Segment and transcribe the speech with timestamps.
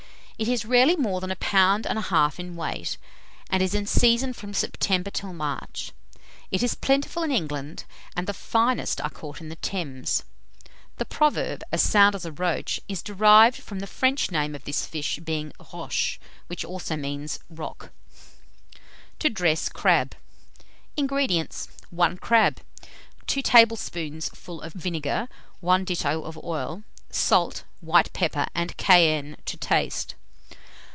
[0.41, 2.97] It is rarely more than a pound and a half in weight,
[3.51, 5.91] and is in season from September till March.
[6.49, 7.83] It is plentiful in England,
[8.15, 10.23] and the finest are caught in the Thames.
[10.97, 14.83] The proverb, "as sound as a roach," is derived from the French name of this
[14.87, 17.91] fish being roche, which also means rock.
[17.91, 18.39] [Illustration:
[18.71, 18.79] THE DACE.]
[19.19, 20.11] [Illustration: THE ROACH.] TO DRESS CRAB.
[20.97, 21.03] 244.
[21.03, 21.67] INGREDIENTS.
[21.91, 22.59] 1 crab,
[23.27, 25.27] 2 tablespoonfuls of vinegar,
[25.59, 26.81] 1 ditto of oil;
[27.11, 30.15] salt, white pepper, and cayenne, to taste.